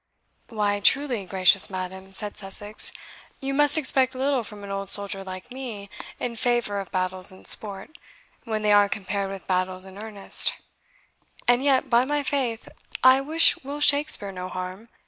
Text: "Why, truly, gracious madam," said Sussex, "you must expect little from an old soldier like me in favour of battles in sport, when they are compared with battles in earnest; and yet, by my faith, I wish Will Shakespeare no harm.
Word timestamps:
"Why, 0.49 0.79
truly, 0.79 1.25
gracious 1.27 1.69
madam," 1.69 2.11
said 2.11 2.35
Sussex, 2.35 2.91
"you 3.39 3.53
must 3.53 3.77
expect 3.77 4.15
little 4.15 4.43
from 4.43 4.63
an 4.63 4.71
old 4.71 4.89
soldier 4.89 5.23
like 5.23 5.51
me 5.51 5.91
in 6.19 6.35
favour 6.35 6.79
of 6.79 6.89
battles 6.89 7.31
in 7.31 7.45
sport, 7.45 7.95
when 8.43 8.63
they 8.63 8.71
are 8.73 8.89
compared 8.89 9.29
with 9.29 9.45
battles 9.45 9.85
in 9.85 9.99
earnest; 9.99 10.53
and 11.47 11.63
yet, 11.63 11.87
by 11.87 12.03
my 12.03 12.23
faith, 12.23 12.67
I 13.03 13.21
wish 13.21 13.57
Will 13.63 13.79
Shakespeare 13.79 14.31
no 14.31 14.49
harm. 14.49 14.89